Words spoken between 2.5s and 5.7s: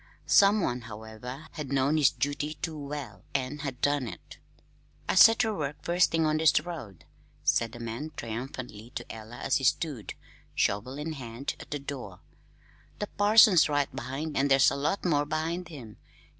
too well and had done it. "I set ter